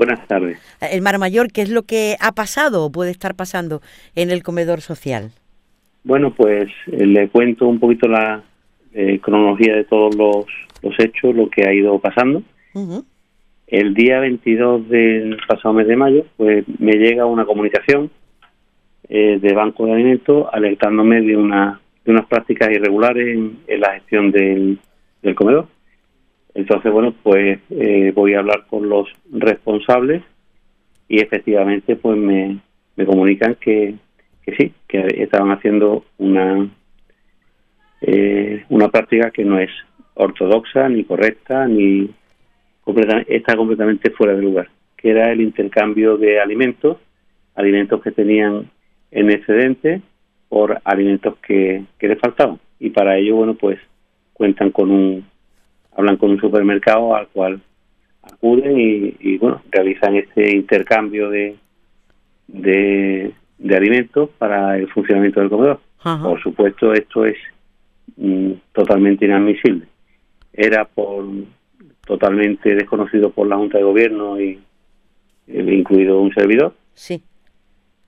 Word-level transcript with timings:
Buenas 0.00 0.26
tardes. 0.26 0.58
El 0.80 1.02
Mar 1.02 1.18
Mayor, 1.18 1.52
¿qué 1.52 1.60
es 1.60 1.68
lo 1.68 1.82
que 1.82 2.16
ha 2.20 2.32
pasado 2.32 2.86
o 2.86 2.90
puede 2.90 3.10
estar 3.10 3.34
pasando 3.34 3.82
en 4.16 4.30
el 4.30 4.42
comedor 4.42 4.80
social? 4.80 5.32
Bueno, 6.04 6.32
pues 6.32 6.70
eh, 6.86 7.04
le 7.04 7.28
cuento 7.28 7.68
un 7.68 7.78
poquito 7.78 8.08
la 8.08 8.42
eh, 8.94 9.20
cronología 9.20 9.76
de 9.76 9.84
todos 9.84 10.14
los, 10.16 10.46
los, 10.80 10.98
hechos, 10.98 11.34
lo 11.34 11.50
que 11.50 11.68
ha 11.68 11.74
ido 11.74 11.98
pasando. 11.98 12.42
El 13.66 13.92
día 13.92 14.20
22 14.20 14.88
del 14.88 15.36
pasado 15.46 15.74
mes 15.74 15.86
de 15.86 15.96
mayo, 15.96 16.24
pues 16.38 16.64
me 16.78 16.92
llega 16.92 17.26
una 17.26 17.44
comunicación 17.44 18.10
eh, 19.06 19.38
de 19.38 19.52
Banco 19.52 19.84
de 19.84 19.92
Alimentos 19.92 20.46
alertándome 20.50 21.20
de, 21.20 21.36
una, 21.36 21.78
de 22.06 22.12
unas 22.12 22.24
prácticas 22.24 22.70
irregulares 22.70 23.36
en, 23.36 23.58
la 23.78 23.92
gestión 23.92 24.30
del, 24.30 24.78
del, 25.20 25.34
comedor. 25.34 25.68
Entonces, 26.60 26.92
bueno, 26.92 27.14
pues 27.22 27.58
eh, 27.70 28.12
voy 28.14 28.34
a 28.34 28.40
hablar 28.40 28.66
con 28.68 28.86
los 28.86 29.08
responsables 29.32 30.22
y 31.08 31.22
efectivamente 31.22 31.96
pues 31.96 32.18
me, 32.18 32.58
me 32.96 33.06
comunican 33.06 33.54
que, 33.54 33.94
que 34.42 34.56
sí, 34.56 34.74
que 34.86 35.06
estaban 35.22 35.52
haciendo 35.52 36.04
una, 36.18 36.68
eh, 38.02 38.62
una 38.68 38.88
práctica 38.90 39.30
que 39.30 39.42
no 39.42 39.58
es 39.58 39.70
ortodoxa, 40.12 40.86
ni 40.90 41.04
correcta, 41.04 41.66
ni 41.66 42.10
está 43.26 43.56
completamente 43.56 44.10
fuera 44.10 44.34
de 44.34 44.42
lugar, 44.42 44.68
que 44.98 45.12
era 45.12 45.32
el 45.32 45.40
intercambio 45.40 46.18
de 46.18 46.40
alimentos, 46.40 46.98
alimentos 47.54 48.02
que 48.02 48.10
tenían 48.10 48.70
en 49.10 49.30
excedente 49.30 50.02
por 50.50 50.78
alimentos 50.84 51.38
que, 51.38 51.84
que 51.98 52.08
les 52.08 52.18
faltaban. 52.18 52.60
Y 52.78 52.90
para 52.90 53.16
ello, 53.16 53.36
bueno, 53.36 53.54
pues 53.54 53.78
cuentan 54.34 54.70
con 54.72 54.90
un, 54.90 55.29
hablan 55.96 56.16
con 56.16 56.30
un 56.30 56.40
supermercado 56.40 57.14
al 57.14 57.28
cual 57.28 57.60
acuden 58.22 58.78
y, 58.78 59.38
bueno, 59.38 59.62
realizan 59.70 60.16
este 60.16 60.54
intercambio 60.54 61.30
de, 61.30 61.56
de, 62.48 63.32
alimentos 63.74 64.30
para 64.38 64.76
el 64.76 64.88
funcionamiento 64.88 65.40
del 65.40 65.50
comedor. 65.50 65.80
Por 66.02 66.42
supuesto, 66.42 66.92
esto 66.92 67.24
es 67.24 67.36
mm, 68.16 68.52
totalmente 68.72 69.26
inadmisible. 69.26 69.86
Era 70.52 70.84
por 70.84 71.24
totalmente 72.06 72.74
desconocido 72.74 73.30
por 73.30 73.46
la 73.46 73.56
Junta 73.56 73.78
de 73.78 73.84
Gobierno 73.84 74.40
y 74.40 74.58
eh, 75.46 75.74
incluido 75.74 76.20
un 76.20 76.32
servidor. 76.34 76.74
Sí. 76.94 77.22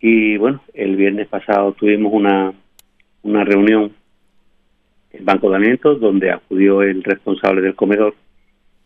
Y 0.00 0.36
bueno, 0.36 0.62
el 0.74 0.96
viernes 0.96 1.28
pasado 1.28 1.72
tuvimos 1.72 2.12
una, 2.12 2.52
una 3.22 3.44
reunión 3.44 3.92
en 5.12 5.24
Banco 5.24 5.50
de 5.50 5.56
Alimentos 5.56 6.00
donde 6.00 6.30
acudió 6.30 6.82
el 6.82 7.02
responsable 7.02 7.60
del 7.60 7.74
comedor 7.74 8.14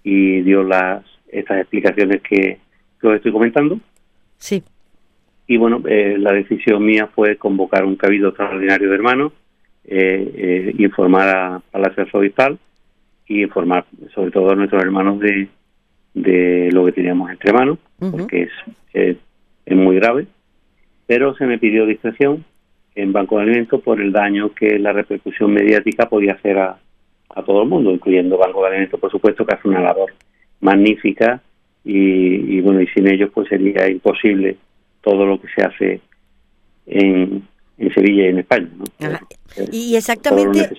y 0.03 0.41
dio 0.43 0.63
las 0.63 1.05
estas 1.29 1.61
explicaciones 1.61 2.23
que, 2.23 2.59
os 3.03 3.15
estoy 3.15 3.31
comentando. 3.31 3.79
Sí. 4.39 4.63
Y 5.47 5.57
bueno, 5.59 5.83
eh, 5.89 6.17
la 6.19 6.33
decisión 6.33 6.85
mía 6.85 7.09
fue 7.15 7.37
convocar 7.37 7.85
un 7.85 7.97
cabildo 7.97 8.29
extraordinario 8.29 8.89
de 8.89 8.95
hermanos, 8.95 9.33
eh, 9.85 10.33
eh, 10.37 10.75
informar 10.79 11.29
a, 11.29 11.63
a 11.73 11.79
la 11.79 11.93
Obispal 12.13 12.59
y 13.29 13.43
informar 13.43 13.85
sobre 14.15 14.33
todo 14.33 14.51
a 14.51 14.57
nuestros 14.57 14.83
hermanos 14.83 15.21
de, 15.21 15.49
de 16.15 16.71
lo 16.73 16.87
que 16.87 16.93
teníamos 16.93 17.31
entre 17.31 17.53
manos, 17.53 17.79
porque 17.99 18.49
es, 18.95 19.17
es, 19.67 19.77
muy 19.77 19.97
grave. 19.97 20.27
Pero 21.07 21.37
se 21.37 21.47
me 21.47 21.59
pidió 21.59 21.87
discreción 21.87 22.45
en 22.97 23.13
Banco 23.13 23.37
de 23.37 23.43
Alimentos 23.43 23.81
por 23.83 24.01
el 24.01 24.11
daño 24.11 24.53
que 24.53 24.79
la 24.79 24.93
repercusión 24.93 25.53
mediática 25.53 26.09
podía 26.09 26.33
hacer 26.33 26.59
a, 26.59 26.79
a 27.29 27.43
todo 27.43 27.63
el 27.63 27.69
mundo, 27.69 27.93
incluyendo 27.93 28.39
Banco 28.39 28.63
de 28.63 28.69
Alimentos, 28.69 28.99
por 28.99 29.11
supuesto, 29.11 29.45
que 29.45 29.55
hace 29.55 29.69
una 29.69 29.83
labor 29.83 30.13
magnífica 30.61 31.43
y, 31.85 32.57
y 32.57 32.61
bueno, 32.63 32.81
y 32.81 32.87
sin 32.89 33.07
ellos 33.07 33.31
pues 33.33 33.49
sería 33.49 33.89
imposible 33.89 34.57
todo 35.03 35.27
lo 35.27 35.41
que 35.41 35.49
se 35.55 35.63
hace 35.63 36.01
en, 36.87 37.47
en 37.79 37.95
Sevilla 37.95 38.25
y 38.25 38.29
en 38.29 38.39
España. 38.39 38.69
Y 39.71 39.95
exactamente, 39.95 40.71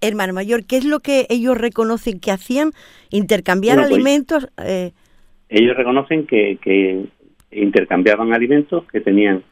hermano 0.00 0.32
mayor, 0.32 0.64
¿qué 0.64 0.76
es 0.76 0.84
lo 0.84 1.00
que 1.00 1.26
ellos 1.28 1.58
reconocen 1.58 2.20
que 2.20 2.30
hacían? 2.30 2.70
¿Intercambiar 3.10 3.78
pues, 3.78 3.90
alimentos? 3.90 4.48
Eh... 4.64 4.92
Ellos 5.48 5.76
reconocen 5.76 6.26
que, 6.26 6.58
que 6.62 7.04
intercambiaban 7.50 8.32
alimentos 8.32 8.84
que 8.90 9.00
tenían 9.00 9.42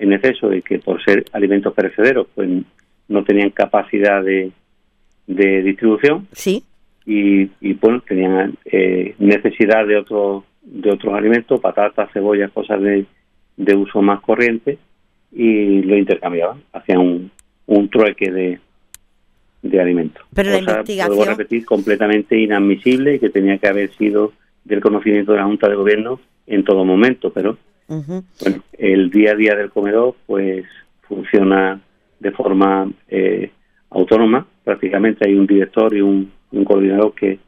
en 0.00 0.12
exceso 0.12 0.52
y 0.52 0.62
que 0.62 0.80
por 0.80 1.02
ser 1.04 1.24
alimentos 1.32 1.72
perecederos 1.74 2.26
pues 2.34 2.48
no 3.08 3.24
tenían 3.24 3.50
capacidad 3.50 4.22
de, 4.24 4.50
de 5.26 5.62
distribución. 5.62 6.26
Sí. 6.32 6.64
Y, 7.06 7.50
y 7.60 7.74
bueno, 7.74 8.02
tenían 8.06 8.54
eh, 8.64 9.14
necesidad 9.18 9.86
de 9.86 9.96
otros 9.96 10.44
de 10.62 10.90
otros 10.90 11.14
alimentos, 11.14 11.60
patatas, 11.60 12.10
cebollas, 12.12 12.50
cosas 12.52 12.80
de, 12.82 13.06
de 13.56 13.74
uso 13.74 14.02
más 14.02 14.20
corriente 14.20 14.78
y 15.32 15.82
lo 15.82 15.96
intercambiaban, 15.96 16.62
hacían 16.72 16.98
un, 16.98 17.30
un 17.66 17.88
trueque 17.88 18.30
de, 18.30 18.58
de 19.62 19.80
alimentos. 19.80 20.24
Pero 20.34 20.50
la 20.50 20.58
investigación... 20.58 21.16
Puedo 21.16 21.30
repetir, 21.30 21.64
completamente 21.64 22.38
inadmisible 22.38 23.14
y 23.14 23.18
que 23.18 23.30
tenía 23.30 23.58
que 23.58 23.68
haber 23.68 23.90
sido 23.92 24.32
del 24.64 24.80
conocimiento 24.80 25.32
de 25.32 25.38
la 25.38 25.44
Junta 25.44 25.68
de 25.68 25.76
Gobierno 25.76 26.20
en 26.46 26.62
todo 26.62 26.84
momento, 26.84 27.32
pero 27.32 27.56
bueno, 27.90 28.62
el 28.78 29.10
día 29.10 29.32
a 29.32 29.34
día 29.34 29.54
del 29.54 29.70
comedor 29.70 30.14
pues 30.26 30.64
funciona 31.02 31.80
de 32.20 32.30
forma 32.30 32.90
eh, 33.08 33.50
autónoma, 33.90 34.46
prácticamente 34.62 35.26
hay 35.26 35.34
un 35.34 35.46
director 35.46 35.94
y 35.94 36.00
un, 36.00 36.30
un 36.52 36.64
coordinador 36.64 37.14
que, 37.14 37.38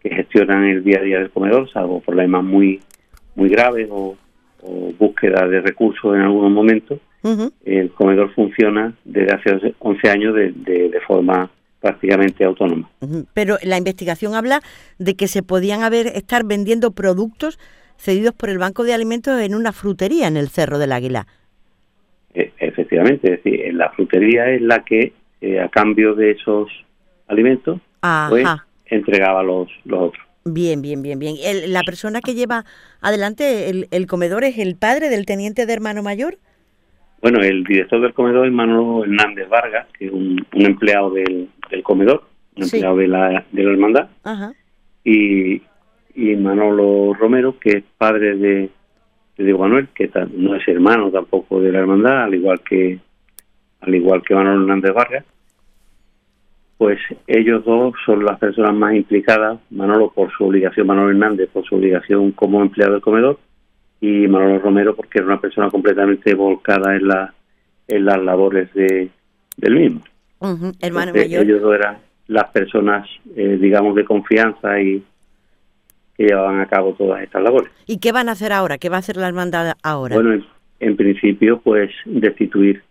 que 0.00 0.10
gestionan 0.10 0.64
el 0.64 0.82
día 0.82 0.98
a 0.98 1.02
día 1.02 1.18
del 1.18 1.30
comedor, 1.30 1.70
salvo 1.70 2.00
problemas 2.00 2.42
muy 2.42 2.80
muy 3.36 3.48
graves 3.48 3.88
o, 3.90 4.16
o 4.62 4.92
búsqueda 4.98 5.46
de 5.46 5.60
recursos 5.60 6.14
en 6.14 6.22
algunos 6.22 6.50
momentos, 6.50 6.98
el 7.64 7.90
comedor 7.92 8.32
funciona 8.34 8.94
desde 9.04 9.32
hace 9.32 9.74
11 9.78 10.10
años 10.10 10.34
de, 10.34 10.52
de, 10.52 11.00
forma 11.06 11.50
prácticamente 11.80 12.44
autónoma. 12.44 12.88
Pero 13.34 13.58
la 13.62 13.76
investigación 13.76 14.34
habla 14.34 14.62
de 14.98 15.14
que 15.14 15.28
se 15.28 15.42
podían 15.42 15.82
haber 15.82 16.06
estar 16.06 16.44
vendiendo 16.44 16.92
productos 16.92 17.58
cedidos 17.98 18.34
por 18.34 18.48
el 18.48 18.58
Banco 18.58 18.84
de 18.84 18.94
Alimentos 18.94 19.40
en 19.40 19.54
una 19.54 19.72
frutería 19.72 20.26
en 20.26 20.36
el 20.36 20.48
Cerro 20.48 20.78
del 20.78 20.92
Águila. 20.92 21.26
E, 22.34 22.52
efectivamente, 22.58 23.34
es 23.34 23.42
decir, 23.42 23.74
la 23.74 23.90
frutería 23.90 24.48
es 24.50 24.62
la 24.62 24.84
que 24.84 25.12
eh, 25.40 25.60
a 25.60 25.68
cambio 25.68 26.14
de 26.14 26.30
esos 26.32 26.68
alimentos 27.26 27.80
pues, 28.28 28.46
entregaba 28.86 29.42
los, 29.42 29.68
los 29.84 30.08
otros. 30.08 30.24
Bien, 30.44 30.80
bien, 30.80 31.02
bien, 31.02 31.18
bien. 31.18 31.36
¿La 31.66 31.82
persona 31.82 32.20
que 32.20 32.34
lleva 32.34 32.64
adelante 33.00 33.68
el, 33.68 33.88
el 33.90 34.06
comedor 34.06 34.44
es 34.44 34.56
el 34.58 34.76
padre 34.76 35.10
del 35.10 35.26
teniente 35.26 35.66
de 35.66 35.72
hermano 35.72 36.02
mayor? 36.02 36.38
Bueno, 37.20 37.40
el 37.40 37.64
director 37.64 38.00
del 38.00 38.14
comedor 38.14 38.46
es 38.46 38.52
Manolo 38.52 39.04
Hernández 39.04 39.48
Vargas, 39.48 39.86
que 39.98 40.06
es 40.06 40.12
un, 40.12 40.44
empleado 40.52 41.10
del, 41.10 41.48
comedor, 41.82 42.24
un 42.56 42.62
empleado 42.62 42.96
de 42.96 43.08
la, 43.08 43.44
de 43.50 43.62
la 43.64 43.70
hermandad, 43.70 44.08
Y, 45.04 45.62
y 46.18 46.34
Manolo 46.34 47.14
Romero, 47.14 47.56
que 47.60 47.70
es 47.70 47.84
padre 47.96 48.34
de, 48.34 48.70
de 49.36 49.44
Diego 49.44 49.60
Manuel, 49.60 49.86
que 49.94 50.10
no 50.34 50.56
es 50.56 50.66
hermano 50.66 51.12
tampoco 51.12 51.60
de 51.60 51.70
la 51.70 51.78
hermandad, 51.78 52.24
al 52.24 52.34
igual 52.34 52.60
que 52.68 52.98
al 53.80 53.94
igual 53.94 54.22
que 54.22 54.34
Manolo 54.34 54.62
Hernández 54.62 54.92
Vargas, 54.92 55.24
pues 56.76 56.98
ellos 57.28 57.64
dos 57.64 57.94
son 58.04 58.24
las 58.24 58.36
personas 58.40 58.74
más 58.74 58.96
implicadas, 58.96 59.60
Manolo 59.70 60.10
por 60.10 60.32
su 60.32 60.44
obligación, 60.44 60.88
Manolo 60.88 61.10
Hernández 61.10 61.50
por 61.52 61.64
su 61.64 61.76
obligación 61.76 62.32
como 62.32 62.62
empleado 62.62 62.94
del 62.94 63.02
comedor, 63.02 63.38
y 64.00 64.26
Manolo 64.26 64.58
Romero 64.58 64.96
porque 64.96 65.18
era 65.18 65.28
una 65.28 65.40
persona 65.40 65.70
completamente 65.70 66.34
volcada 66.34 66.96
en, 66.96 67.06
la, 67.06 67.32
en 67.86 68.04
las 68.04 68.20
labores 68.20 68.74
de, 68.74 69.08
del 69.56 69.74
mismo. 69.76 70.00
Hermano 70.80 71.12
mayor. 71.12 71.44
Ellos 71.44 71.62
eran 71.72 71.98
las 72.26 72.50
personas, 72.50 73.08
eh, 73.36 73.56
digamos, 73.60 73.94
de 73.94 74.04
confianza 74.04 74.80
y 74.80 75.00
que 76.18 76.24
llevaban 76.24 76.60
a 76.60 76.66
cabo 76.66 76.94
todas 76.94 77.22
estas 77.22 77.42
labores. 77.42 77.70
¿Y 77.86 77.98
qué 77.98 78.10
van 78.10 78.28
a 78.28 78.32
hacer 78.32 78.52
ahora? 78.52 78.76
¿Qué 78.76 78.88
va 78.88 78.96
a 78.96 78.98
hacer 78.98 79.16
la 79.16 79.28
hermandad 79.28 79.76
ahora? 79.84 80.16
Bueno, 80.16 80.44
en, 80.80 80.96
principio, 80.96 81.60
pues 81.60 81.90
destituir 82.04 82.82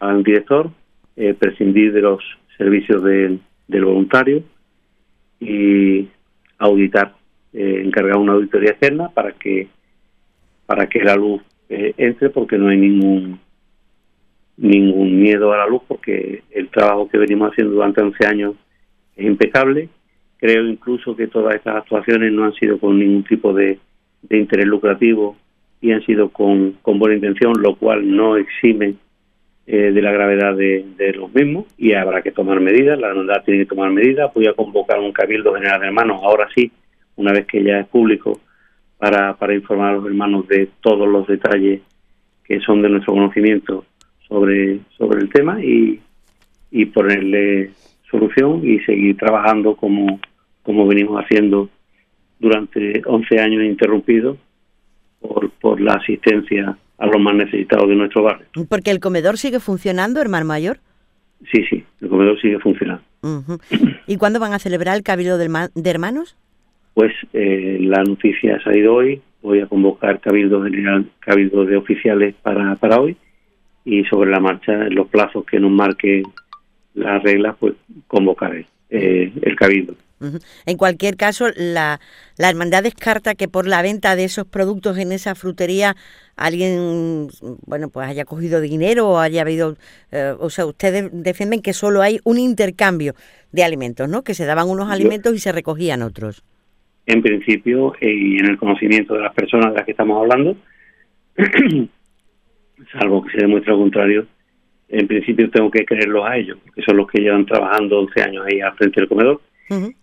al 0.00 0.22
director, 0.24 0.70
eh, 1.16 1.34
prescindir 1.34 1.92
de 1.92 2.00
los 2.00 2.24
servicios 2.56 3.04
del 3.04 3.40
voluntario 3.68 4.42
y 5.38 6.08
auditar, 6.58 7.14
eh, 7.52 7.82
encargar 7.84 8.16
una 8.16 8.32
auditoría 8.32 8.70
externa 8.70 9.10
para 9.10 9.32
que 9.32 9.68
para 10.64 10.86
que 10.86 11.02
la 11.02 11.16
luz 11.16 11.42
eh, 11.68 11.94
entre 11.96 12.30
porque 12.30 12.56
no 12.56 12.68
hay 12.68 12.78
ningún 12.78 13.40
ningún 14.56 15.20
miedo 15.20 15.52
a 15.52 15.58
la 15.58 15.66
luz 15.66 15.82
porque 15.86 16.44
el 16.50 16.68
trabajo 16.68 17.08
que 17.08 17.18
venimos 17.18 17.50
haciendo 17.50 17.74
durante 17.74 18.00
11 18.02 18.26
años 18.26 18.54
es 19.16 19.26
impecable. 19.26 19.88
Creo 20.40 20.66
incluso 20.66 21.14
que 21.14 21.26
todas 21.26 21.54
estas 21.54 21.76
actuaciones 21.76 22.32
no 22.32 22.44
han 22.44 22.54
sido 22.54 22.78
con 22.78 22.98
ningún 22.98 23.24
tipo 23.24 23.52
de, 23.52 23.78
interés 24.30 24.66
lucrativo 24.66 25.36
y 25.82 25.92
han 25.92 26.04
sido 26.04 26.30
con, 26.30 26.78
buena 26.82 27.14
intención, 27.14 27.52
lo 27.60 27.76
cual 27.76 28.14
no 28.16 28.36
exime 28.36 28.94
eh, 29.66 29.92
de 29.92 30.02
la 30.02 30.12
gravedad 30.12 30.56
de, 30.56 31.12
los 31.14 31.32
mismos 31.34 31.66
y 31.76 31.92
habrá 31.92 32.22
que 32.22 32.32
tomar 32.32 32.58
medidas, 32.58 32.98
la 32.98 33.08
hermandad 33.08 33.44
tiene 33.44 33.60
que 33.60 33.74
tomar 33.74 33.90
medidas. 33.90 34.32
Voy 34.34 34.46
a 34.46 34.54
convocar 34.54 34.98
un 34.98 35.12
cabildo 35.12 35.54
general 35.54 35.80
de 35.80 35.88
hermanos, 35.88 36.22
ahora 36.22 36.48
sí, 36.54 36.72
una 37.16 37.32
vez 37.32 37.46
que 37.46 37.62
ya 37.62 37.80
es 37.80 37.86
público, 37.88 38.40
para, 38.96 39.34
para 39.36 39.54
informar 39.54 39.90
a 39.90 39.96
los 39.96 40.06
hermanos 40.06 40.48
de 40.48 40.70
todos 40.80 41.06
los 41.06 41.26
detalles 41.26 41.82
que 42.44 42.60
son 42.60 42.80
de 42.80 42.88
nuestro 42.88 43.12
conocimiento 43.12 43.84
sobre, 44.26 44.80
sobre 44.96 45.20
el 45.20 45.28
tema 45.28 45.62
y, 45.62 46.00
y 46.70 46.86
ponerle 46.86 47.72
solución 48.10 48.62
y 48.64 48.80
seguir 48.80 49.16
trabajando 49.16 49.76
como, 49.76 50.18
como 50.70 50.86
venimos 50.86 51.20
haciendo 51.20 51.68
durante 52.38 53.02
11 53.04 53.40
años 53.40 53.64
interrumpidos 53.64 54.38
por, 55.20 55.50
por 55.50 55.80
la 55.80 55.94
asistencia 55.94 56.78
a 56.96 57.06
los 57.06 57.20
más 57.20 57.34
necesitados 57.34 57.88
de 57.88 57.96
nuestro 57.96 58.22
barrio. 58.22 58.46
Porque 58.68 58.92
el 58.92 59.00
comedor 59.00 59.36
sigue 59.36 59.58
funcionando, 59.58 60.20
hermano 60.20 60.46
mayor. 60.46 60.78
Sí, 61.50 61.64
sí, 61.68 61.84
el 62.00 62.08
comedor 62.08 62.40
sigue 62.40 62.60
funcionando. 62.60 63.02
¿Y 64.06 64.16
cuándo 64.16 64.38
van 64.38 64.52
a 64.52 64.60
celebrar 64.60 64.96
el 64.96 65.02
Cabildo 65.02 65.38
de 65.38 65.90
Hermanos? 65.90 66.36
Pues 66.94 67.12
eh, 67.32 67.78
la 67.80 68.04
noticia 68.04 68.56
ha 68.56 68.62
salido 68.62 68.94
hoy, 68.94 69.20
voy 69.42 69.58
a 69.58 69.66
convocar 69.66 70.20
Cabildo 70.20 70.62
General, 70.62 71.04
Cabildo 71.18 71.64
de 71.64 71.76
oficiales 71.76 72.36
para, 72.42 72.76
para 72.76 73.00
hoy 73.00 73.16
y 73.84 74.04
sobre 74.04 74.30
la 74.30 74.38
marcha, 74.38 74.86
en 74.86 74.94
los 74.94 75.08
plazos 75.08 75.44
que 75.44 75.58
nos 75.58 75.72
marquen 75.72 76.22
las 76.94 77.22
reglas, 77.22 77.56
pues 77.58 77.74
convocaré 78.06 78.66
eh, 78.88 79.32
el 79.42 79.56
Cabildo. 79.56 79.94
En 80.66 80.76
cualquier 80.76 81.16
caso, 81.16 81.46
la, 81.56 81.98
la 82.36 82.50
hermandad 82.50 82.82
descarta 82.82 83.34
que 83.34 83.48
por 83.48 83.66
la 83.66 83.80
venta 83.80 84.16
de 84.16 84.24
esos 84.24 84.46
productos 84.46 84.98
en 84.98 85.12
esa 85.12 85.34
frutería 85.34 85.96
alguien, 86.36 87.28
bueno, 87.66 87.88
pues 87.88 88.06
haya 88.08 88.24
cogido 88.24 88.60
dinero 88.60 89.08
o 89.08 89.18
haya 89.18 89.42
habido, 89.42 89.76
eh, 90.12 90.34
o 90.38 90.50
sea, 90.50 90.66
ustedes 90.66 91.10
defienden 91.12 91.62
que 91.62 91.72
solo 91.72 92.02
hay 92.02 92.20
un 92.24 92.38
intercambio 92.38 93.14
de 93.52 93.64
alimentos, 93.64 94.08
¿no? 94.08 94.22
Que 94.22 94.34
se 94.34 94.44
daban 94.44 94.68
unos 94.68 94.90
alimentos 94.90 95.34
y 95.34 95.38
se 95.38 95.52
recogían 95.52 96.02
otros. 96.02 96.44
En 97.06 97.22
principio, 97.22 97.94
eh, 98.00 98.12
y 98.12 98.38
en 98.38 98.46
el 98.46 98.58
conocimiento 98.58 99.14
de 99.14 99.22
las 99.22 99.34
personas 99.34 99.70
de 99.70 99.76
las 99.76 99.84
que 99.84 99.92
estamos 99.92 100.20
hablando, 100.20 100.56
salvo 102.92 103.24
que 103.24 103.32
se 103.32 103.38
demuestre 103.38 103.72
lo 103.72 103.78
contrario, 103.78 104.26
en 104.90 105.06
principio 105.06 105.50
tengo 105.50 105.70
que 105.70 105.84
creerlos 105.84 106.26
a 106.26 106.36
ellos, 106.36 106.58
porque 106.64 106.82
son 106.82 106.98
los 106.98 107.06
que 107.06 107.22
llevan 107.22 107.46
trabajando 107.46 108.00
11 108.00 108.22
años 108.22 108.44
ahí 108.46 108.60
al 108.60 108.74
frente 108.74 109.00
del 109.00 109.08
comedor 109.08 109.40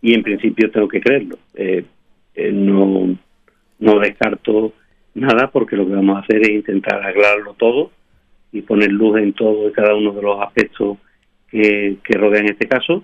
y 0.02 0.14
en 0.14 0.24
principio 0.24 0.72
tengo 0.72 0.88
que 0.88 1.02
creerlo. 1.02 1.38
Eh, 1.56 1.84
eh, 2.36 2.52
no, 2.52 3.18
no 3.80 4.00
descarto 4.00 4.74
nada 5.14 5.50
porque 5.52 5.76
lo 5.76 5.88
que 5.88 5.94
vamos 5.94 6.18
a 6.18 6.20
hacer 6.20 6.42
es 6.42 6.50
intentar 6.50 7.06
aclararlo 7.06 7.54
todo 7.54 7.92
y 8.52 8.62
poner 8.62 8.92
luz 8.92 9.20
en 9.20 9.34
todo 9.34 9.68
y 9.68 9.72
cada 9.72 9.96
uno 9.96 10.14
de 10.14 10.22
los 10.22 10.40
aspectos 10.42 10.98
que, 11.50 11.98
que 12.04 12.18
rodean 12.18 12.48
este 12.48 12.68
caso 12.68 13.04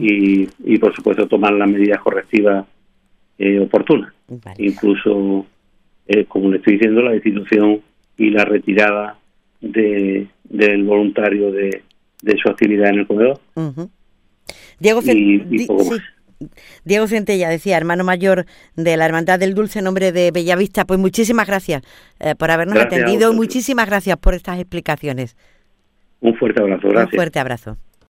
y, 0.00 0.48
y, 0.64 0.78
por 0.78 0.94
supuesto 0.94 1.28
tomar 1.28 1.52
las 1.52 1.68
medidas 1.68 2.00
correctivas 2.00 2.66
eh, 3.38 3.60
oportunas. 3.60 4.14
Incluso, 4.56 5.44
eh, 6.06 6.24
como 6.24 6.50
le 6.50 6.56
estoy 6.56 6.74
diciendo, 6.74 7.02
la 7.02 7.12
destitución 7.12 7.80
y 8.16 8.30
la 8.30 8.46
retirada 8.46 9.18
de, 9.60 10.26
del 10.44 10.84
voluntario 10.84 11.52
de, 11.52 11.82
de 12.22 12.36
su 12.38 12.48
actividad 12.48 12.88
en 12.90 13.00
el 13.00 13.06
comedor. 13.06 13.40
Diego, 14.78 15.00
Diego 16.84 17.06
Centella 17.06 17.48
decía, 17.48 17.76
hermano 17.76 18.04
mayor 18.04 18.46
de 18.76 18.96
la 18.96 19.06
Hermandad 19.06 19.38
del 19.38 19.54
Dulce 19.54 19.82
Nombre 19.82 20.12
de 20.12 20.30
Bellavista, 20.30 20.84
pues 20.84 20.98
muchísimas 20.98 21.46
gracias 21.46 21.82
eh, 22.20 22.34
por 22.34 22.50
habernos 22.50 22.78
atendido 22.78 23.32
y 23.32 23.36
muchísimas 23.36 23.86
gracias 23.86 24.16
por 24.16 24.34
estas 24.34 24.58
explicaciones. 24.58 25.36
Un 26.20 26.36
fuerte 26.36 26.60
abrazo, 26.60 26.88
gracias. 26.88 27.12
Un 27.12 27.16
fuerte 27.16 27.38
abrazo. 27.38 27.76